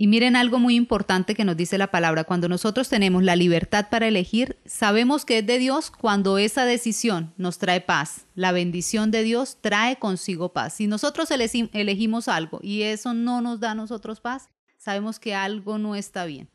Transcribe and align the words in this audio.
Y 0.00 0.06
miren 0.06 0.36
algo 0.36 0.60
muy 0.60 0.76
importante 0.76 1.34
que 1.34 1.44
nos 1.44 1.56
dice 1.56 1.76
la 1.76 1.90
palabra. 1.90 2.22
Cuando 2.22 2.48
nosotros 2.48 2.88
tenemos 2.88 3.24
la 3.24 3.34
libertad 3.34 3.88
para 3.90 4.06
elegir, 4.06 4.56
sabemos 4.64 5.24
que 5.24 5.38
es 5.38 5.46
de 5.46 5.58
Dios 5.58 5.90
cuando 5.90 6.38
esa 6.38 6.64
decisión 6.64 7.34
nos 7.36 7.58
trae 7.58 7.80
paz. 7.80 8.26
La 8.36 8.52
bendición 8.52 9.10
de 9.10 9.24
Dios 9.24 9.58
trae 9.60 9.96
consigo 9.96 10.52
paz. 10.52 10.74
Si 10.74 10.86
nosotros 10.86 11.30
elegimos 11.32 12.28
algo 12.28 12.60
y 12.62 12.82
eso 12.82 13.12
no 13.12 13.40
nos 13.40 13.58
da 13.58 13.72
a 13.72 13.74
nosotros 13.74 14.20
paz, 14.20 14.50
sabemos 14.78 15.18
que 15.18 15.34
algo 15.34 15.78
no 15.78 15.96
está 15.96 16.26
bien. 16.26 16.48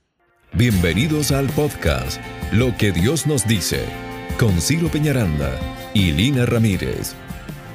Bienvenidos 0.53 1.33
al 1.33 1.47
podcast 1.47 2.21
Lo 2.53 2.77
que 2.77 2.93
Dios 2.93 3.27
nos 3.27 3.45
dice 3.45 3.83
con 4.39 4.61
Ciro 4.61 4.87
Peñaranda 4.87 5.51
y 5.93 6.13
Lina 6.13 6.45
Ramírez, 6.45 7.13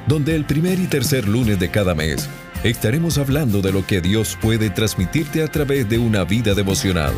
donde 0.06 0.34
el 0.34 0.46
primer 0.46 0.78
y 0.78 0.86
tercer 0.86 1.28
lunes 1.28 1.60
de 1.60 1.70
cada 1.70 1.94
mes 1.94 2.26
estaremos 2.64 3.18
hablando 3.18 3.62
de 3.62 3.72
lo 3.72 3.86
que 3.86 4.00
Dios 4.00 4.36
puede 4.40 4.70
transmitirte 4.70 5.42
a 5.42 5.48
través 5.48 5.88
de 5.88 5.98
una 5.98 6.24
vida 6.24 6.54
devocional. 6.54 7.14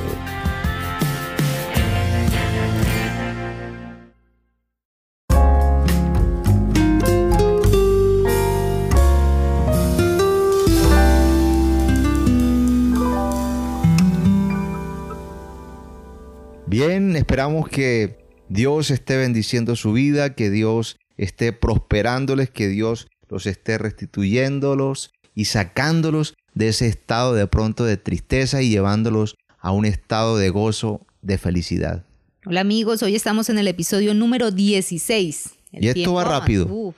Bien, 16.66 17.16
esperamos 17.16 17.68
que 17.68 18.18
Dios 18.48 18.90
esté 18.90 19.16
bendiciendo 19.16 19.74
su 19.74 19.92
vida, 19.92 20.34
que 20.34 20.50
Dios 20.50 20.98
esté 21.16 21.52
prosperándoles, 21.52 22.50
que 22.50 22.68
Dios 22.68 23.08
los 23.28 23.46
esté 23.46 23.76
restituyéndolos 23.78 25.12
y 25.34 25.46
sacándolos 25.46 26.34
de 26.54 26.68
ese 26.68 26.86
estado 26.86 27.34
de 27.34 27.46
pronto 27.46 27.84
de 27.84 27.96
tristeza 27.96 28.62
y 28.62 28.70
llevándolos 28.70 29.36
a 29.58 29.72
un 29.72 29.84
estado 29.84 30.36
de 30.38 30.50
gozo, 30.50 31.06
de 31.22 31.38
felicidad. 31.38 32.04
Hola 32.46 32.62
amigos, 32.62 33.02
hoy 33.02 33.14
estamos 33.14 33.50
en 33.50 33.58
el 33.58 33.68
episodio 33.68 34.14
número 34.14 34.50
16. 34.50 35.50
y 35.72 35.88
esto 35.88 36.14
va 36.14 36.24
rápido. 36.24 36.94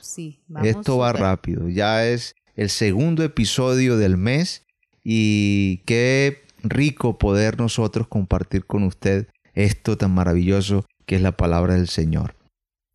esto 0.63 0.99
va 0.99 1.13
rápido. 1.13 1.69
Ya 1.69 2.07
es 2.07 2.35
el 2.55 2.71
segundo 2.71 3.25
episodio 3.25 3.97
del 3.97 4.17
mes 4.17 4.65
y 5.05 5.79
qué 5.79 6.43
rico 6.63 7.19
poder 7.19 7.59
nosotros 7.59 8.07
compartir 8.07 8.65
con 8.65 8.85
usted 8.85 9.27
esto 9.55 9.99
tan 9.99 10.15
maravilloso 10.15 10.87
que 11.07 11.17
es 11.17 11.23
la 11.23 11.33
palabra 11.33 11.75
del 11.75 11.89
Señor. 11.89 12.37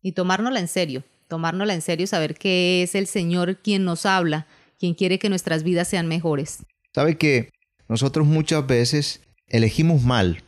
Y 0.02 0.12
tomárnosla 0.12 0.60
en 0.60 0.68
serio, 0.68 1.04
tomárnosla 1.28 1.74
en 1.74 1.82
serio, 1.82 2.06
saber 2.06 2.34
que 2.34 2.82
es 2.82 2.94
el 2.94 3.06
Señor 3.06 3.58
quien 3.58 3.84
nos 3.84 4.06
habla 4.06 4.46
quien 4.78 4.94
quiere 4.94 5.18
que 5.18 5.28
nuestras 5.28 5.62
vidas 5.62 5.88
sean 5.88 6.06
mejores. 6.06 6.64
Sabe 6.94 7.16
que 7.16 7.50
nosotros 7.88 8.26
muchas 8.26 8.66
veces 8.66 9.20
elegimos 9.48 10.02
mal. 10.02 10.42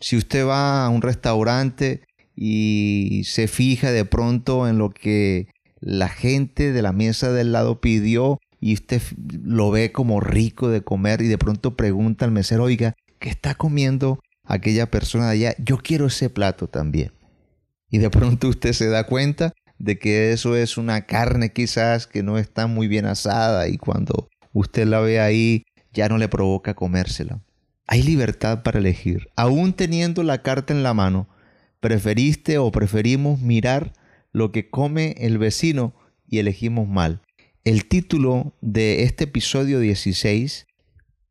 Si 0.00 0.16
usted 0.16 0.46
va 0.46 0.84
a 0.84 0.88
un 0.88 1.02
restaurante 1.02 2.02
y 2.36 3.22
se 3.24 3.46
fija 3.48 3.92
de 3.92 4.04
pronto 4.04 4.68
en 4.68 4.78
lo 4.78 4.90
que 4.90 5.48
la 5.80 6.08
gente 6.08 6.72
de 6.72 6.82
la 6.82 6.92
mesa 6.92 7.32
del 7.32 7.52
lado 7.52 7.80
pidió 7.80 8.40
y 8.60 8.74
usted 8.74 9.02
lo 9.42 9.70
ve 9.70 9.92
como 9.92 10.20
rico 10.20 10.68
de 10.68 10.82
comer 10.82 11.20
y 11.20 11.28
de 11.28 11.38
pronto 11.38 11.76
pregunta 11.76 12.24
al 12.24 12.30
mesero, 12.30 12.64
oiga, 12.64 12.94
¿qué 13.18 13.28
está 13.28 13.54
comiendo 13.54 14.20
aquella 14.44 14.90
persona 14.90 15.26
de 15.26 15.32
allá? 15.32 15.54
Yo 15.58 15.78
quiero 15.78 16.06
ese 16.06 16.30
plato 16.30 16.66
también. 16.66 17.12
Y 17.90 17.98
de 17.98 18.10
pronto 18.10 18.48
usted 18.48 18.72
se 18.72 18.88
da 18.88 19.04
cuenta 19.04 19.52
de 19.78 19.98
que 19.98 20.32
eso 20.32 20.56
es 20.56 20.76
una 20.76 21.06
carne 21.06 21.52
quizás 21.52 22.06
que 22.06 22.22
no 22.22 22.38
está 22.38 22.66
muy 22.66 22.88
bien 22.88 23.06
asada 23.06 23.68
y 23.68 23.76
cuando 23.76 24.28
usted 24.52 24.86
la 24.86 25.00
ve 25.00 25.20
ahí 25.20 25.64
ya 25.92 26.08
no 26.08 26.18
le 26.18 26.28
provoca 26.28 26.74
comérsela. 26.74 27.40
Hay 27.86 28.02
libertad 28.02 28.62
para 28.62 28.78
elegir. 28.78 29.28
Aún 29.36 29.74
teniendo 29.74 30.22
la 30.22 30.42
carta 30.42 30.72
en 30.72 30.82
la 30.82 30.94
mano, 30.94 31.28
preferiste 31.80 32.58
o 32.58 32.70
preferimos 32.72 33.40
mirar 33.40 33.92
lo 34.32 34.52
que 34.52 34.70
come 34.70 35.14
el 35.18 35.38
vecino 35.38 35.94
y 36.26 36.38
elegimos 36.38 36.88
mal. 36.88 37.20
El 37.64 37.86
título 37.86 38.54
de 38.60 39.02
este 39.04 39.24
episodio 39.24 39.80
16 39.80 40.66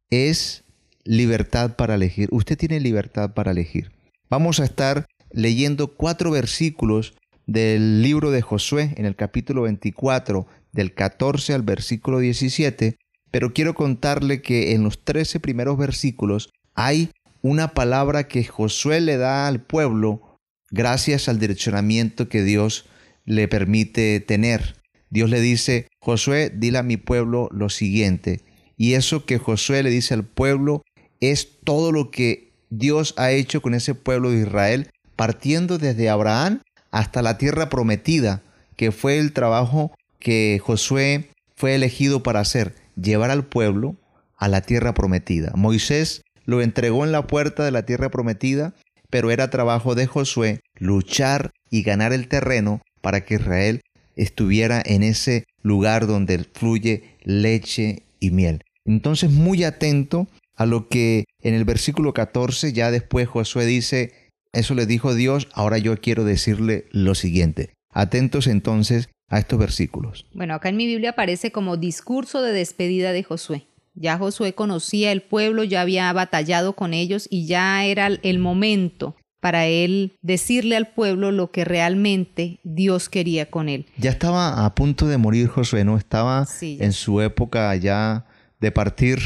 es 0.10 0.64
Libertad 1.04 1.76
para 1.76 1.96
elegir. 1.96 2.30
Usted 2.32 2.58
tiene 2.58 2.80
libertad 2.80 3.34
para 3.34 3.52
elegir. 3.52 3.92
Vamos 4.30 4.60
a 4.60 4.64
estar 4.64 5.06
leyendo 5.32 5.96
cuatro 5.96 6.32
versículos 6.32 7.14
del 7.46 8.02
libro 8.02 8.32
de 8.32 8.42
Josué 8.42 8.94
en 8.98 9.06
el 9.06 9.16
capítulo 9.16 9.64
24 9.64 10.48
del 10.72 10.94
14 10.94 11.54
al 11.54 11.62
versículo 11.62 12.20
17, 12.20 12.98
pero 13.32 13.54
quiero 13.54 13.74
contarle 13.74 14.42
que 14.42 14.74
en 14.74 14.84
los 14.84 15.04
13 15.04 15.40
primeros 15.40 15.78
versículos 15.78 16.50
hay 16.76 17.12
una 17.42 17.70
palabra 17.74 18.28
que 18.28 18.44
Josué 18.44 19.02
le 19.02 19.18
da 19.18 19.48
al 19.48 19.62
pueblo 19.62 20.40
gracias 20.72 21.28
al 21.28 21.40
direccionamiento 21.40 22.30
que 22.30 22.44
Dios 22.44 22.86
le 23.26 23.48
permite 23.48 24.20
tener. 24.20 24.76
Dios 25.10 25.30
le 25.30 25.42
dice, 25.42 25.88
Josué, 26.00 26.52
dile 26.54 26.80
a 26.80 26.84
mi 26.84 26.98
pueblo 26.98 27.50
lo 27.52 27.70
siguiente. 27.70 28.42
Y 28.78 28.94
eso 28.94 29.26
que 29.26 29.38
Josué 29.38 29.84
le 29.84 29.92
dice 29.92 30.16
al 30.16 30.26
pueblo 30.26 30.84
es 31.20 31.60
todo 31.64 31.92
lo 31.92 32.10
que 32.10 32.54
Dios 32.70 33.14
ha 33.18 33.32
hecho 33.32 33.62
con 33.62 33.76
ese 33.76 33.94
pueblo 33.94 34.32
de 34.32 34.40
Israel, 34.40 34.90
partiendo 35.16 35.78
desde 35.78 36.10
Abraham 36.10 36.62
hasta 36.94 37.24
la 37.24 37.40
tierra 37.40 37.70
prometida, 37.70 38.44
que 38.78 38.92
fue 38.92 39.18
el 39.18 39.34
trabajo 39.34 39.92
que 40.20 40.62
Josué 40.64 41.28
fue 41.56 41.74
elegido 41.74 42.22
para 42.22 42.40
hacer, 42.40 42.76
llevar 42.96 43.32
al 43.32 43.44
pueblo 43.46 43.96
a 44.38 44.48
la 44.48 44.62
tierra 44.62 44.94
prometida. 44.94 45.52
Moisés 45.56 46.22
lo 46.46 46.62
entregó 46.62 47.04
en 47.04 47.12
la 47.12 47.26
puerta 47.26 47.66
de 47.66 47.72
la 47.72 47.84
tierra 47.84 48.10
prometida, 48.10 48.76
pero 49.10 49.32
era 49.32 49.50
trabajo 49.50 49.96
de 49.96 50.06
Josué 50.06 50.60
luchar 50.78 51.50
y 51.72 51.82
ganar 51.82 52.14
el 52.14 52.28
terreno 52.28 52.80
para 53.02 53.26
que 53.26 53.36
Israel 53.36 53.82
estuviera 54.16 54.82
en 54.86 55.02
ese 55.02 55.46
lugar 55.64 56.06
donde 56.06 56.46
fluye 56.54 57.16
leche 57.24 58.04
y 58.20 58.30
miel. 58.30 58.62
Entonces 58.86 59.32
muy 59.32 59.64
atento 59.64 60.28
a 60.56 60.68
lo 60.68 60.90
que 60.90 61.26
en 61.42 61.56
el 61.56 61.66
versículo 61.66 62.14
14 62.14 62.72
ya 62.72 62.92
después 62.92 63.28
Josué 63.28 63.66
dice, 63.66 64.14
eso 64.54 64.76
le 64.76 64.86
dijo 64.86 65.16
Dios, 65.16 65.48
ahora 65.54 65.80
yo 65.80 66.00
quiero 66.00 66.24
decirle 66.24 66.86
lo 66.92 67.16
siguiente. 67.16 67.74
Atentos 67.92 68.48
entonces 68.48 69.10
a 69.30 69.40
estos 69.40 69.60
versículos. 69.60 70.26
Bueno, 70.34 70.54
acá 70.54 70.70
en 70.70 70.78
mi 70.78 70.86
Biblia 70.86 71.12
aparece 71.12 71.52
como 71.52 71.76
discurso 71.76 72.42
de 72.42 72.54
despedida 72.54 73.12
de 73.12 73.24
Josué. 73.24 73.68
Ya 73.96 74.18
Josué 74.18 74.54
conocía 74.54 75.12
el 75.12 75.22
pueblo, 75.22 75.64
ya 75.64 75.82
había 75.82 76.12
batallado 76.14 76.74
con 76.74 76.94
ellos 76.94 77.28
y 77.30 77.46
ya 77.46 77.86
era 77.86 78.08
el 78.08 78.40
momento 78.40 79.16
para 79.40 79.66
él 79.66 80.14
decirle 80.22 80.76
al 80.76 80.88
pueblo 80.88 81.32
lo 81.32 81.52
que 81.52 81.66
realmente 81.66 82.60
Dios 82.64 83.10
quería 83.10 83.52
con 83.52 83.70
él. 83.70 83.88
Ya 83.98 84.10
estaba 84.12 84.66
a 84.66 84.74
punto 84.74 85.08
de 85.08 85.18
morir 85.18 85.48
Josué, 85.48 85.84
¿no? 85.84 85.98
Estaba 85.98 86.48
en 86.62 86.94
su 86.94 87.22
época 87.22 87.76
ya 87.76 88.26
de 88.60 88.72
partir 88.72 89.20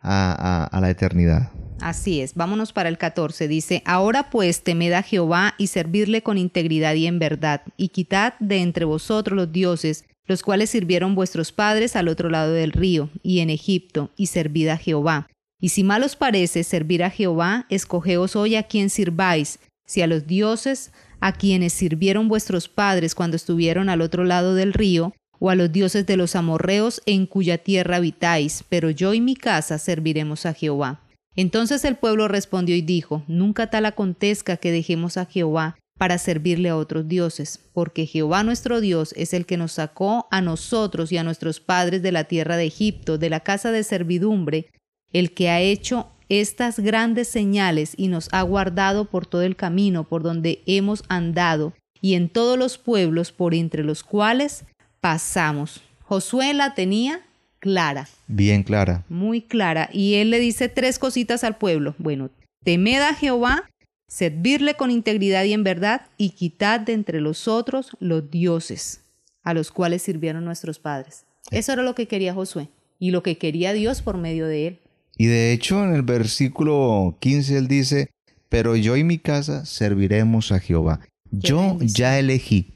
a, 0.00 0.68
a 0.70 0.80
la 0.80 0.90
eternidad. 0.90 1.52
Así 1.82 2.20
es, 2.20 2.34
vámonos 2.34 2.72
para 2.72 2.88
el 2.88 2.96
14. 2.96 3.48
Dice, 3.48 3.82
ahora 3.84 4.30
pues 4.30 4.62
temed 4.62 4.92
a 4.92 5.02
Jehová 5.02 5.54
y 5.58 5.66
servirle 5.66 6.22
con 6.22 6.38
integridad 6.38 6.94
y 6.94 7.08
en 7.08 7.18
verdad, 7.18 7.62
y 7.76 7.88
quitad 7.88 8.34
de 8.38 8.58
entre 8.58 8.84
vosotros 8.84 9.36
los 9.36 9.52
dioses, 9.52 10.04
los 10.26 10.44
cuales 10.44 10.70
sirvieron 10.70 11.16
vuestros 11.16 11.50
padres 11.50 11.96
al 11.96 12.06
otro 12.06 12.30
lado 12.30 12.52
del 12.52 12.70
río, 12.70 13.10
y 13.24 13.40
en 13.40 13.50
Egipto, 13.50 14.10
y 14.16 14.26
servid 14.26 14.68
a 14.68 14.76
Jehová. 14.76 15.26
Y 15.60 15.70
si 15.70 15.82
mal 15.82 16.04
os 16.04 16.14
parece 16.14 16.62
servir 16.62 17.02
a 17.02 17.10
Jehová, 17.10 17.66
escogeos 17.68 18.36
hoy 18.36 18.54
a 18.54 18.62
quien 18.62 18.88
sirváis, 18.88 19.58
si 19.84 20.02
a 20.02 20.06
los 20.06 20.28
dioses 20.28 20.92
a 21.18 21.32
quienes 21.32 21.72
sirvieron 21.72 22.28
vuestros 22.28 22.68
padres 22.68 23.16
cuando 23.16 23.36
estuvieron 23.36 23.88
al 23.88 24.02
otro 24.02 24.22
lado 24.24 24.54
del 24.54 24.72
río, 24.72 25.12
o 25.40 25.50
a 25.50 25.56
los 25.56 25.72
dioses 25.72 26.06
de 26.06 26.16
los 26.16 26.36
amorreos 26.36 27.02
en 27.06 27.26
cuya 27.26 27.58
tierra 27.58 27.96
habitáis, 27.96 28.64
pero 28.68 28.90
yo 28.90 29.14
y 29.14 29.20
mi 29.20 29.34
casa 29.34 29.78
serviremos 29.78 30.46
a 30.46 30.54
Jehová. 30.54 31.00
Entonces 31.36 31.84
el 31.84 31.96
pueblo 31.96 32.28
respondió 32.28 32.76
y 32.76 32.82
dijo, 32.82 33.22
Nunca 33.26 33.68
tal 33.70 33.86
acontezca 33.86 34.56
que 34.56 34.72
dejemos 34.72 35.16
a 35.16 35.26
Jehová 35.26 35.76
para 35.98 36.18
servirle 36.18 36.68
a 36.68 36.76
otros 36.76 37.06
dioses, 37.08 37.60
porque 37.72 38.06
Jehová 38.06 38.42
nuestro 38.42 38.80
Dios 38.80 39.14
es 39.16 39.32
el 39.34 39.46
que 39.46 39.56
nos 39.56 39.72
sacó 39.72 40.26
a 40.30 40.40
nosotros 40.40 41.12
y 41.12 41.18
a 41.18 41.24
nuestros 41.24 41.60
padres 41.60 42.02
de 42.02 42.12
la 42.12 42.24
tierra 42.24 42.56
de 42.56 42.66
Egipto, 42.66 43.18
de 43.18 43.30
la 43.30 43.40
casa 43.40 43.70
de 43.70 43.84
servidumbre, 43.84 44.66
el 45.12 45.32
que 45.32 45.48
ha 45.48 45.60
hecho 45.60 46.08
estas 46.28 46.80
grandes 46.80 47.28
señales 47.28 47.94
y 47.96 48.08
nos 48.08 48.28
ha 48.32 48.42
guardado 48.42 49.04
por 49.04 49.26
todo 49.26 49.42
el 49.42 49.54
camino 49.54 50.04
por 50.04 50.22
donde 50.22 50.62
hemos 50.66 51.04
andado 51.08 51.74
y 52.00 52.14
en 52.14 52.28
todos 52.28 52.58
los 52.58 52.78
pueblos 52.78 53.32
por 53.32 53.54
entre 53.54 53.84
los 53.84 54.02
cuales 54.02 54.64
pasamos. 55.00 55.82
Josué 56.02 56.54
la 56.54 56.74
tenía 56.74 57.20
clara. 57.62 58.08
Bien 58.26 58.64
clara. 58.64 59.04
Muy 59.08 59.40
clara. 59.40 59.88
Y 59.92 60.14
él 60.14 60.30
le 60.30 60.40
dice 60.40 60.68
tres 60.68 60.98
cositas 60.98 61.44
al 61.44 61.56
pueblo. 61.56 61.94
Bueno, 61.98 62.28
temed 62.64 63.00
a 63.00 63.14
Jehová, 63.14 63.70
servirle 64.08 64.74
con 64.74 64.90
integridad 64.90 65.44
y 65.44 65.52
en 65.52 65.62
verdad, 65.62 66.02
y 66.18 66.30
quitad 66.30 66.80
de 66.80 66.92
entre 66.92 67.20
los 67.20 67.46
otros 67.46 67.96
los 68.00 68.30
dioses 68.30 69.00
a 69.44 69.54
los 69.54 69.70
cuales 69.70 70.02
sirvieron 70.02 70.44
nuestros 70.44 70.80
padres. 70.80 71.24
Eso 71.52 71.72
era 71.72 71.82
lo 71.82 71.94
que 71.94 72.08
quería 72.08 72.34
Josué 72.34 72.68
y 72.98 73.12
lo 73.12 73.22
que 73.22 73.38
quería 73.38 73.72
Dios 73.72 74.02
por 74.02 74.18
medio 74.18 74.46
de 74.48 74.66
él. 74.66 74.78
Y 75.16 75.26
de 75.26 75.52
hecho 75.52 75.84
en 75.84 75.94
el 75.94 76.02
versículo 76.02 77.16
15 77.20 77.58
él 77.58 77.68
dice, 77.68 78.10
pero 78.48 78.74
yo 78.74 78.96
y 78.96 79.04
mi 79.04 79.18
casa 79.18 79.64
serviremos 79.66 80.50
a 80.50 80.58
Jehová. 80.58 81.00
Yo 81.30 81.78
ya 81.80 82.18
elegí. 82.18 82.74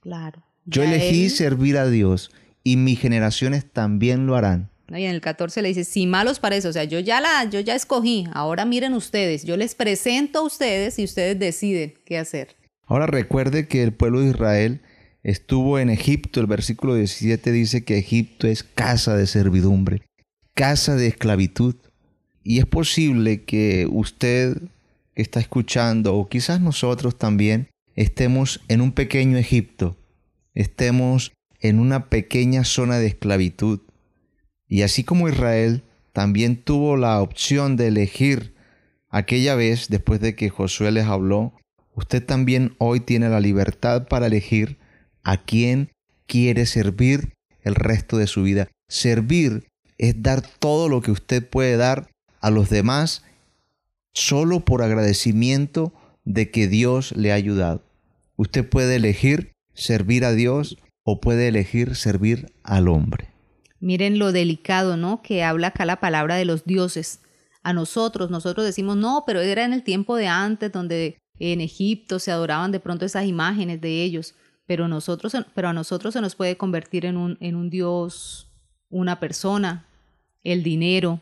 Claro. 0.00 0.42
Yo 0.66 0.82
elegí 0.82 1.30
servir 1.30 1.76
a 1.76 1.88
Dios 1.88 2.30
y 2.64 2.76
mis 2.76 2.98
generaciones 2.98 3.64
también 3.70 4.26
lo 4.26 4.34
harán. 4.34 4.70
Y 4.88 5.04
en 5.04 5.14
el 5.14 5.20
14 5.20 5.62
le 5.62 5.68
dice, 5.68 5.84
si 5.84 6.06
malos 6.06 6.40
parece, 6.40 6.68
o 6.68 6.72
sea, 6.72 6.84
yo 6.84 6.98
ya 6.98 7.20
la, 7.20 7.44
yo 7.44 7.60
ya 7.60 7.74
escogí, 7.74 8.26
ahora 8.32 8.64
miren 8.64 8.94
ustedes, 8.94 9.44
yo 9.44 9.56
les 9.56 9.74
presento 9.74 10.40
a 10.40 10.42
ustedes 10.42 10.98
y 10.98 11.04
ustedes 11.04 11.38
deciden 11.38 11.94
qué 12.04 12.18
hacer. 12.18 12.56
Ahora 12.86 13.06
recuerde 13.06 13.66
que 13.66 13.82
el 13.82 13.92
pueblo 13.92 14.20
de 14.20 14.30
Israel 14.30 14.80
estuvo 15.22 15.78
en 15.78 15.88
Egipto, 15.88 16.40
el 16.40 16.46
versículo 16.46 16.96
17 16.96 17.50
dice 17.52 17.84
que 17.84 17.98
Egipto 17.98 18.46
es 18.46 18.62
casa 18.62 19.16
de 19.16 19.26
servidumbre, 19.26 20.02
casa 20.54 20.96
de 20.96 21.06
esclavitud. 21.06 21.76
Y 22.42 22.58
es 22.58 22.66
posible 22.66 23.42
que 23.44 23.88
usted 23.90 24.58
que 25.14 25.22
está 25.22 25.40
escuchando, 25.40 26.14
o 26.14 26.28
quizás 26.28 26.60
nosotros 26.60 27.16
también, 27.16 27.68
estemos 27.94 28.60
en 28.68 28.80
un 28.80 28.92
pequeño 28.92 29.38
Egipto, 29.38 29.96
estemos 30.54 31.32
en 31.64 31.80
una 31.80 32.10
pequeña 32.10 32.62
zona 32.62 32.98
de 32.98 33.06
esclavitud. 33.06 33.80
Y 34.68 34.82
así 34.82 35.02
como 35.02 35.30
Israel 35.30 35.82
también 36.12 36.62
tuvo 36.62 36.98
la 36.98 37.22
opción 37.22 37.76
de 37.76 37.88
elegir 37.88 38.54
aquella 39.08 39.54
vez, 39.54 39.88
después 39.88 40.20
de 40.20 40.36
que 40.36 40.50
Josué 40.50 40.92
les 40.92 41.06
habló, 41.06 41.54
usted 41.94 42.22
también 42.22 42.74
hoy 42.76 43.00
tiene 43.00 43.30
la 43.30 43.40
libertad 43.40 44.08
para 44.08 44.26
elegir 44.26 44.76
a 45.22 45.38
quién 45.38 45.90
quiere 46.26 46.66
servir 46.66 47.32
el 47.62 47.74
resto 47.74 48.18
de 48.18 48.26
su 48.26 48.42
vida. 48.42 48.68
Servir 48.86 49.66
es 49.96 50.22
dar 50.22 50.42
todo 50.42 50.90
lo 50.90 51.00
que 51.00 51.12
usted 51.12 51.48
puede 51.48 51.78
dar 51.78 52.10
a 52.42 52.50
los 52.50 52.68
demás 52.68 53.24
solo 54.12 54.66
por 54.66 54.82
agradecimiento 54.82 55.94
de 56.26 56.50
que 56.50 56.68
Dios 56.68 57.12
le 57.16 57.32
ha 57.32 57.36
ayudado. 57.36 57.82
Usted 58.36 58.68
puede 58.68 58.96
elegir 58.96 59.52
servir 59.72 60.26
a 60.26 60.32
Dios 60.32 60.76
o 61.04 61.20
puede 61.20 61.48
elegir 61.48 61.94
servir 61.96 62.52
al 62.62 62.88
hombre. 62.88 63.28
Miren 63.78 64.18
lo 64.18 64.32
delicado, 64.32 64.96
¿no? 64.96 65.22
Que 65.22 65.44
habla 65.44 65.68
acá 65.68 65.84
la 65.84 66.00
palabra 66.00 66.36
de 66.36 66.44
los 66.44 66.64
dioses. 66.64 67.20
A 67.62 67.72
nosotros, 67.72 68.30
nosotros 68.30 68.66
decimos, 68.66 68.96
no, 68.96 69.24
pero 69.26 69.40
era 69.40 69.64
en 69.64 69.72
el 69.72 69.82
tiempo 69.82 70.16
de 70.16 70.26
antes, 70.26 70.72
donde 70.72 71.18
en 71.38 71.60
Egipto 71.60 72.18
se 72.18 72.30
adoraban 72.30 72.72
de 72.72 72.80
pronto 72.80 73.04
esas 73.04 73.26
imágenes 73.26 73.80
de 73.80 74.02
ellos 74.02 74.34
pero, 74.66 74.88
nosotros, 74.88 75.34
pero 75.54 75.68
a 75.68 75.72
nosotros 75.72 76.14
se 76.14 76.20
nos 76.20 76.34
puede 76.34 76.56
convertir 76.56 77.04
en 77.04 77.16
un, 77.16 77.36
en 77.40 77.54
un 77.54 77.70
Dios, 77.70 78.48
una 78.88 79.20
persona, 79.20 79.86
el 80.42 80.62
dinero, 80.62 81.20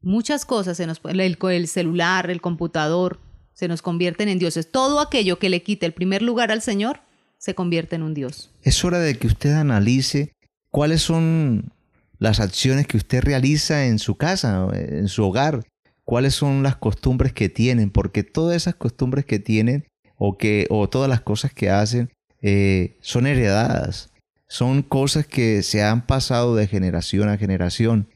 muchas 0.00 0.44
cosas, 0.44 0.76
se 0.76 0.86
nos, 0.86 1.00
el, 1.04 1.20
el 1.20 1.68
celular, 1.68 2.30
el 2.30 2.40
computador, 2.40 3.20
se 3.52 3.68
nos 3.68 3.82
convierten 3.82 4.28
en 4.28 4.38
dioses. 4.38 4.70
Todo 4.70 5.00
aquello 5.00 5.38
que 5.38 5.50
le 5.50 5.62
quite 5.62 5.86
el 5.86 5.92
primer 5.92 6.22
lugar 6.22 6.50
al 6.50 6.62
Señor 6.62 7.00
se 7.40 7.54
convierte 7.54 7.96
en 7.96 8.02
un 8.02 8.14
Dios. 8.14 8.50
Es 8.62 8.84
hora 8.84 8.98
de 8.98 9.16
que 9.16 9.26
usted 9.26 9.54
analice 9.54 10.32
cuáles 10.70 11.00
son 11.00 11.72
las 12.18 12.38
acciones 12.38 12.86
que 12.86 12.98
usted 12.98 13.22
realiza 13.22 13.86
en 13.86 13.98
su 13.98 14.16
casa, 14.16 14.68
en 14.74 15.08
su 15.08 15.24
hogar, 15.24 15.64
cuáles 16.04 16.34
son 16.34 16.62
las 16.62 16.76
costumbres 16.76 17.32
que 17.32 17.48
tienen, 17.48 17.90
porque 17.90 18.22
todas 18.22 18.56
esas 18.56 18.74
costumbres 18.74 19.24
que 19.24 19.38
tienen 19.38 19.86
o 20.16 20.36
que 20.36 20.66
o 20.68 20.88
todas 20.88 21.08
las 21.08 21.22
cosas 21.22 21.52
que 21.52 21.70
hacen 21.70 22.10
eh, 22.42 22.98
son 23.00 23.26
heredadas, 23.26 24.12
son 24.46 24.82
cosas 24.82 25.26
que 25.26 25.62
se 25.62 25.82
han 25.82 26.06
pasado 26.06 26.54
de 26.56 26.66
generación 26.66 27.30
a 27.30 27.38
generación. 27.38 28.08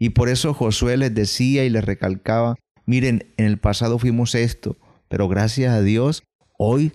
Y 0.00 0.10
por 0.10 0.28
eso 0.28 0.52
Josué 0.52 0.96
les 0.96 1.14
decía 1.14 1.64
y 1.64 1.70
les 1.70 1.84
recalcaba, 1.84 2.56
miren, 2.86 3.32
en 3.36 3.46
el 3.46 3.58
pasado 3.58 4.00
fuimos 4.00 4.34
esto, 4.34 4.76
pero 5.08 5.28
gracias 5.28 5.72
a 5.72 5.82
Dios, 5.82 6.24
hoy 6.58 6.92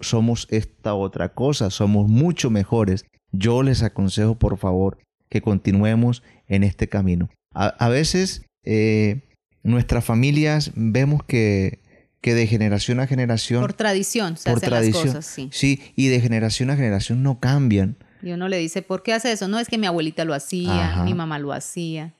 somos 0.00 0.46
esta 0.50 0.94
otra 0.94 1.34
cosa, 1.34 1.70
somos 1.70 2.08
mucho 2.08 2.50
mejores. 2.50 3.04
Yo 3.32 3.62
les 3.62 3.82
aconsejo, 3.82 4.36
por 4.36 4.58
favor, 4.58 4.98
que 5.28 5.42
continuemos 5.42 6.22
en 6.46 6.64
este 6.64 6.88
camino. 6.88 7.28
A, 7.52 7.88
veces 7.88 8.42
eh, 8.64 9.22
nuestras 9.62 10.04
familias 10.04 10.70
vemos 10.74 11.22
que 11.24 11.80
que 12.20 12.34
de 12.34 12.46
generación 12.46 13.00
a 13.00 13.06
generación... 13.06 13.60
Por 13.60 13.74
tradición 13.74 14.36
se 14.36 14.50
por 14.50 14.58
hacen 14.58 14.68
tradición, 14.68 15.04
las 15.04 15.14
cosas, 15.14 15.26
sí. 15.26 15.48
Sí, 15.52 15.80
y 15.94 16.08
de 16.08 16.20
generación 16.20 16.70
a 16.70 16.76
generación 16.76 17.22
no 17.22 17.38
cambian. 17.38 17.96
Y 18.22 18.32
uno 18.32 18.48
le 18.48 18.58
dice, 18.58 18.82
¿por 18.82 19.02
qué 19.02 19.12
hace 19.12 19.30
eso? 19.32 19.46
No, 19.46 19.58
es 19.60 19.68
que 19.68 19.78
mi 19.78 19.86
abuelita 19.86 20.24
lo 20.24 20.34
hacía, 20.34 21.02
mi 21.04 21.14
mamá 21.14 21.38
lo 21.38 21.52
hacía. 21.52 22.14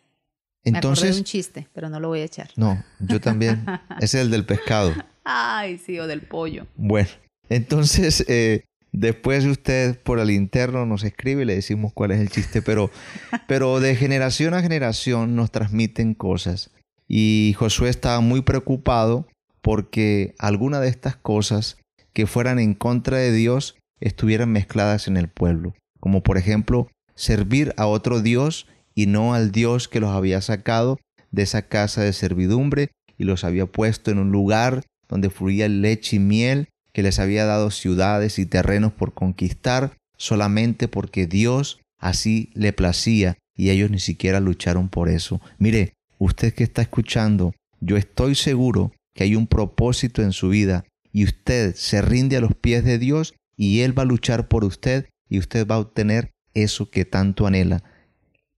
Entonces, 0.63 1.03
Me 1.03 1.09
acordé 1.09 1.13
de 1.13 1.19
un 1.19 1.25
chiste, 1.25 1.69
pero 1.73 1.89
no 1.89 1.99
lo 1.99 2.09
voy 2.09 2.21
a 2.21 2.25
echar. 2.25 2.51
No, 2.57 2.83
yo 3.01 3.21
también. 3.21 3.65
es 4.01 4.15
el 4.15 4.31
del 4.31 4.45
pescado. 4.45 4.93
Ay, 5.31 5.77
sí, 5.77 5.99
o 5.99 6.07
del 6.07 6.23
pollo. 6.23 6.67
Bueno, 6.77 7.11
entonces, 7.51 8.25
eh, 8.29 8.65
después 8.93 9.45
usted 9.45 10.01
por 10.01 10.21
el 10.21 10.31
interno 10.31 10.87
nos 10.87 11.05
escribe 11.05 11.43
y 11.43 11.45
le 11.45 11.55
decimos 11.55 11.93
cuál 11.93 12.13
es 12.13 12.21
el 12.21 12.31
chiste, 12.31 12.63
pero, 12.63 12.91
pero 13.47 13.79
de 13.79 13.95
generación 13.95 14.55
a 14.55 14.63
generación 14.63 15.37
nos 15.37 15.51
transmiten 15.51 16.15
cosas. 16.15 16.71
Y 17.07 17.55
Josué 17.59 17.91
estaba 17.91 18.21
muy 18.21 18.41
preocupado 18.41 19.27
porque 19.61 20.35
alguna 20.39 20.81
de 20.81 20.89
estas 20.89 21.17
cosas 21.17 21.77
que 22.15 22.27
fueran 22.27 22.59
en 22.59 22.73
contra 22.73 23.19
de 23.19 23.31
Dios 23.31 23.77
estuvieran 24.01 24.51
mezcladas 24.51 25.09
en 25.09 25.19
el 25.19 25.29
pueblo, 25.29 25.75
como 26.01 26.23
por 26.23 26.39
ejemplo 26.39 26.89
servir 27.15 27.75
a 27.77 27.87
otro 27.87 28.23
Dios 28.23 28.67
y 28.95 29.07
no 29.07 29.35
al 29.35 29.53
Dios 29.53 29.89
que 29.89 30.01
los 30.01 30.11
había 30.11 30.41
sacado 30.41 30.99
de 31.33 31.43
esa 31.43 31.63
casa 31.69 32.03
de 32.03 32.15
servidumbre 32.15 32.89
y 33.19 33.25
los 33.25 33.45
había 33.45 33.67
puesto 33.67 34.11
en 34.11 34.19
un 34.19 34.33
lugar 34.33 34.83
donde 35.09 35.31
fluía 35.31 35.69
leche 35.69 36.17
y 36.17 36.19
miel, 36.19 36.69
que 36.93 37.03
les 37.03 37.19
había 37.19 37.45
dado 37.45 37.71
ciudades 37.71 38.39
y 38.39 38.47
terrenos 38.47 38.93
por 38.93 39.15
conquistar 39.15 39.97
solamente 40.17 40.89
porque 40.89 41.27
Dios 41.27 41.81
así 41.99 42.51
le 42.55 42.73
placía 42.73 43.39
y 43.57 43.71
ellos 43.71 43.91
ni 43.91 43.99
siquiera 43.99 44.41
lucharon 44.41 44.89
por 44.89 45.09
eso. 45.09 45.41
Mire, 45.59 45.95
usted 46.19 46.53
que 46.53 46.65
está 46.65 46.83
escuchando, 46.83 47.55
yo 47.81 47.97
estoy 47.97 48.35
seguro 48.35 48.93
que 49.15 49.25
hay 49.25 49.37
un 49.37 49.47
propósito 49.47 50.23
en 50.23 50.33
su 50.33 50.49
vida 50.49 50.85
y 51.13 51.25
usted 51.25 51.75
se 51.75 52.03
rinde 52.03 52.37
a 52.37 52.41
los 52.41 52.55
pies 52.55 52.85
de 52.85 52.99
Dios 52.99 53.35
y 53.57 53.81
Él 53.81 53.99
va 53.99 54.03
a 54.03 54.07
luchar 54.07 54.49
por 54.49 54.65
usted 54.65 55.09
y 55.29 55.39
usted 55.39 55.67
va 55.67 55.77
a 55.77 55.81
obtener 55.81 56.31
eso 56.55 56.91
que 56.91 57.05
tanto 57.05 57.47
anhela. 57.47 57.83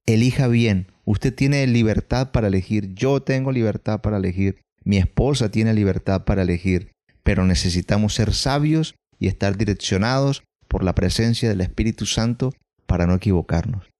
Elija 0.06 0.48
bien, 0.48 0.88
usted 1.04 1.34
tiene 1.34 1.66
libertad 1.66 2.32
para 2.32 2.48
elegir, 2.48 2.94
yo 2.94 3.20
tengo 3.22 3.52
libertad 3.52 4.00
para 4.00 4.18
elegir, 4.18 4.60
mi 4.84 4.96
esposa 4.98 5.50
tiene 5.50 5.74
libertad 5.74 6.24
para 6.24 6.42
elegir, 6.42 6.92
pero 7.22 7.44
necesitamos 7.44 8.14
ser 8.14 8.34
sabios 8.34 8.94
y 9.18 9.28
estar 9.28 9.56
direccionados 9.56 10.42
por 10.68 10.84
la 10.84 10.94
presencia 10.94 11.48
del 11.48 11.60
Espíritu 11.60 12.06
Santo 12.06 12.52
para 12.86 13.06
no 13.06 13.14
equivocarnos. 13.14 13.90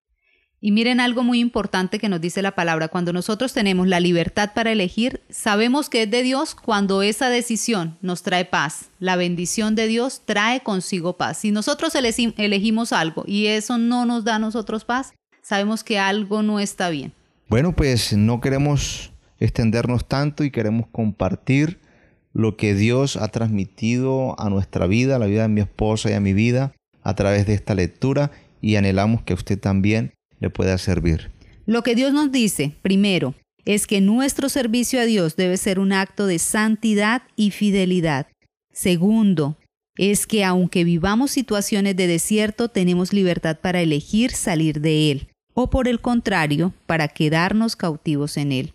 Y 0.63 0.73
miren 0.73 1.01
algo 1.01 1.23
muy 1.23 1.41
importante 1.41 1.99
que 1.99 2.11
nos 2.11 2.21
dice 2.21 2.43
la 2.43 2.55
palabra, 2.55 2.89
cuando 2.89 3.15
nosotros 3.15 3.55
tenemos 3.55 3.89
la 3.89 3.99
libertad 3.99 4.51
para 4.55 4.73
elegir, 4.73 5.23
sabemos 5.31 5.89
que 5.89 6.03
es 6.03 6.11
de 6.11 6.23
Dios 6.23 6.55
cuando 6.55 7.01
esa 7.01 7.31
decisión 7.31 7.97
nos 8.03 8.23
trae 8.23 8.45
paz. 8.45 8.91
La 8.99 9.17
bendición 9.17 9.75
de 9.75 9.87
Dios 9.87 10.21
trae 10.27 10.61
consigo 10.61 11.17
paz. 11.17 11.39
Si 11.39 11.51
nosotros 11.51 11.95
elegimos 11.95 12.93
algo 12.93 13.25
y 13.27 13.47
eso 13.47 13.79
no 13.79 14.05
nos 14.05 14.25
da 14.25 14.37
a 14.37 14.39
nosotros 14.39 14.85
paz, 14.85 15.15
sabemos 15.41 15.83
que 15.83 15.99
algo 15.99 16.43
no 16.43 16.61
está 16.61 16.91
bien. 16.91 17.15
Bueno, 17.49 17.75
pues 17.75 18.13
no 18.13 18.43
queremos 18.43 19.10
extendernos 19.41 20.07
tanto 20.07 20.45
y 20.45 20.51
queremos 20.51 20.87
compartir 20.93 21.81
lo 22.33 22.57
que 22.57 22.75
Dios 22.75 23.17
ha 23.17 23.29
transmitido 23.29 24.39
a 24.39 24.49
nuestra 24.51 24.87
vida, 24.87 25.17
a 25.17 25.19
la 25.19 25.27
vida 25.27 25.43
de 25.43 25.49
mi 25.49 25.61
esposa 25.63 26.11
y 26.11 26.15
a 26.15 26.21
mi 26.21 26.33
vida 26.33 26.73
a 27.03 27.15
través 27.15 27.47
de 27.47 27.55
esta 27.55 27.75
lectura 27.75 28.31
y 28.61 28.77
anhelamos 28.77 29.23
que 29.23 29.35
usted 29.35 29.59
también 29.59 30.13
le 30.39 30.51
pueda 30.51 30.79
servir. 30.79 31.31
Lo 31.67 31.83
que 31.83 31.95
Dios 31.95 32.13
nos 32.13 32.31
dice, 32.31 32.73
primero, 32.83 33.35
es 33.65 33.87
que 33.87 34.01
nuestro 34.01 34.49
servicio 34.49 35.01
a 35.01 35.05
Dios 35.05 35.37
debe 35.37 35.57
ser 35.57 35.79
un 35.79 35.93
acto 35.93 36.27
de 36.27 36.39
santidad 36.39 37.23
y 37.37 37.51
fidelidad. 37.51 38.27
Segundo, 38.73 39.57
es 39.97 40.27
que 40.27 40.45
aunque 40.45 40.85
vivamos 40.85 41.31
situaciones 41.31 41.97
de 41.97 42.07
desierto, 42.07 42.69
tenemos 42.69 43.13
libertad 43.13 43.59
para 43.61 43.81
elegir 43.81 44.33
salir 44.33 44.81
de 44.81 45.11
él, 45.11 45.29
o 45.55 45.69
por 45.69 45.89
el 45.89 46.01
contrario, 46.01 46.73
para 46.87 47.09
quedarnos 47.09 47.77
cautivos 47.77 48.37
en 48.37 48.53
él. 48.53 48.73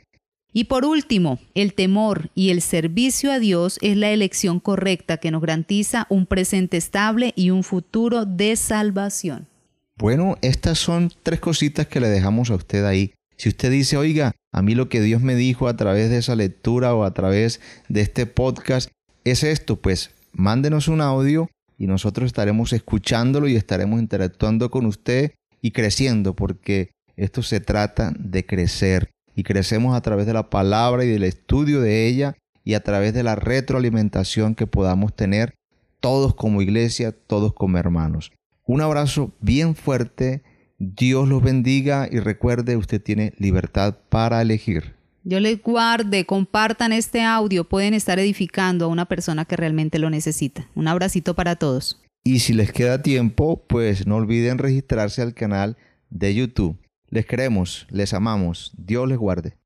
Y 0.57 0.63
por 0.63 0.85
último, 0.85 1.38
el 1.53 1.74
temor 1.74 2.29
y 2.33 2.50
el 2.50 2.62
servicio 2.62 3.29
a 3.29 3.39
Dios 3.39 3.77
es 3.81 3.97
la 3.97 4.12
elección 4.12 4.62
correcta 4.62 5.17
que 5.17 5.29
nos 5.29 5.41
garantiza 5.41 6.07
un 6.09 6.25
presente 6.25 6.77
estable 6.77 7.33
y 7.35 7.50
un 7.50 7.62
futuro 7.62 8.25
de 8.25 8.55
salvación. 8.55 9.50
Bueno, 9.97 10.38
estas 10.41 10.79
son 10.79 11.12
tres 11.24 11.41
cositas 11.41 11.88
que 11.88 12.00
le 12.00 12.07
dejamos 12.07 12.51
a 12.51 12.55
usted 12.55 12.85
ahí. 12.85 13.13
Si 13.35 13.50
usted 13.50 13.69
dice, 13.69 13.97
oiga, 13.97 14.31
a 14.53 14.62
mí 14.62 14.75
lo 14.75 14.88
que 14.88 15.01
Dios 15.01 15.21
me 15.21 15.35
dijo 15.35 15.67
a 15.67 15.75
través 15.75 16.09
de 16.09 16.19
esa 16.19 16.38
lectura 16.38 16.95
o 16.95 17.03
a 17.03 17.13
través 17.13 17.59
de 17.89 18.00
este 18.00 18.25
podcast 18.25 18.89
es 19.25 19.43
esto, 19.43 19.75
pues 19.75 20.12
mándenos 20.31 20.88
un 20.88 21.01
audio 21.01 21.50
y 21.77 21.88
nosotros 21.88 22.27
estaremos 22.27 22.71
escuchándolo 22.71 23.50
y 23.50 23.57
estaremos 23.57 24.00
interactuando 24.00 24.71
con 24.71 24.85
usted 24.85 25.33
y 25.62 25.71
creciendo, 25.71 26.33
porque 26.33 26.91
esto 27.17 27.43
se 27.43 27.59
trata 27.59 28.13
de 28.17 28.45
crecer. 28.45 29.09
Y 29.36 29.44
crecemos 29.44 29.96
a 29.96 30.01
través 30.01 30.25
de 30.25 30.34
la 30.34 30.50
palabra 30.50 31.04
y 31.04 31.10
del 31.10 31.24
estudio 31.24 31.82
de 31.82 32.08
ella 32.08 32.36
y 32.63 32.74
a 32.74 32.82
través 32.82 33.13
de 33.13 33.24
la 33.24 33.36
retroalimentación 33.36 34.56
que 34.56 34.68
podamos 34.68 35.15
tener 35.15 35.54
todos 36.00 36.36
como 36.36 36.62
iglesia, 36.62 37.12
todos 37.12 37.54
como 37.54 37.77
hermanos. 37.77 38.32
Un 38.65 38.82
abrazo 38.82 39.32
bien 39.42 39.75
fuerte, 39.75 40.44
Dios 40.77 41.27
los 41.27 41.44
bendiga 41.44 42.08
y 42.12 42.20
recuerde, 42.20 42.77
usted 42.77 43.01
tiene 43.01 43.34
libertad 43.38 43.96
para 44.10 44.42
elegir. 44.42 44.96
Yo 45.24 45.39
les 45.39 45.62
guarde, 45.62 46.25
compartan 46.25 46.94
este 46.94 47.24
audio, 47.24 47.63
pueden 47.63 47.94
estar 47.94 48.20
edificando 48.20 48.86
a 48.86 48.88
una 48.88 49.06
persona 49.06 49.46
que 49.46 49.56
realmente 49.56 49.98
lo 49.98 50.10
necesita. 50.10 50.68
Un 50.75 50.88
abracito 50.88 51.34
para 51.34 51.56
todos. 51.56 52.00
Y 52.24 52.39
si 52.39 52.54
les 52.54 52.72
queda 52.72 53.01
tiempo, 53.01 53.63
pues 53.68 54.06
no 54.06 54.18
olviden 54.18 54.58
registrarse 54.58 55.22
al 55.22 55.34
canal 55.34 55.77
de 56.10 56.36
YouTube. 56.36 56.77
Les 57.09 57.25
queremos, 57.25 57.88
les 57.89 58.13
amamos, 58.13 58.74
Dios 58.77 59.07
les 59.07 59.17
guarde. 59.17 59.57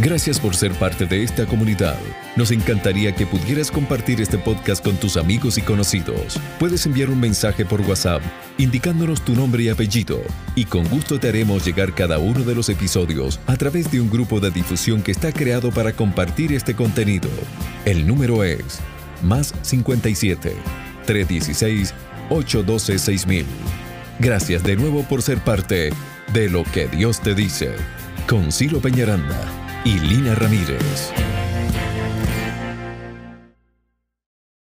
Gracias 0.00 0.40
por 0.40 0.56
ser 0.56 0.72
parte 0.72 1.06
de 1.06 1.22
esta 1.22 1.46
comunidad. 1.46 1.96
Nos 2.34 2.50
encantaría 2.50 3.14
que 3.14 3.26
pudieras 3.26 3.70
compartir 3.70 4.20
este 4.20 4.38
podcast 4.38 4.82
con 4.84 4.96
tus 4.96 5.16
amigos 5.16 5.56
y 5.56 5.62
conocidos. 5.62 6.40
Puedes 6.58 6.84
enviar 6.86 7.10
un 7.10 7.20
mensaje 7.20 7.64
por 7.64 7.80
WhatsApp 7.82 8.20
indicándonos 8.58 9.24
tu 9.24 9.34
nombre 9.34 9.62
y 9.62 9.68
apellido 9.68 10.20
y 10.56 10.64
con 10.64 10.88
gusto 10.88 11.20
te 11.20 11.28
haremos 11.28 11.64
llegar 11.64 11.94
cada 11.94 12.18
uno 12.18 12.40
de 12.40 12.56
los 12.56 12.68
episodios 12.70 13.38
a 13.46 13.56
través 13.56 13.90
de 13.92 14.00
un 14.00 14.10
grupo 14.10 14.40
de 14.40 14.50
difusión 14.50 15.00
que 15.00 15.12
está 15.12 15.32
creado 15.32 15.70
para 15.70 15.92
compartir 15.92 16.52
este 16.52 16.74
contenido. 16.74 17.28
El 17.84 18.04
número 18.04 18.42
es 18.42 18.80
más 19.22 19.54
57 19.62 20.56
316 21.06 21.94
812 22.30 22.98
6000. 22.98 23.46
Gracias 24.18 24.62
de 24.64 24.74
nuevo 24.74 25.02
por 25.04 25.22
ser 25.22 25.38
parte 25.38 25.90
de 26.32 26.48
lo 26.48 26.64
que 26.64 26.88
Dios 26.88 27.20
te 27.20 27.34
dice 27.34 27.74
con 28.28 28.50
Ciro 28.50 28.80
Peñaranda 28.80 29.40
y 29.84 29.98
Lina 29.98 30.34
Ramírez. 30.34 31.23